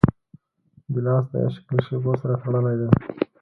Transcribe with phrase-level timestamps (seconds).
[0.93, 2.89] ګیلاس د عشق له شېبو سره تړلی دی.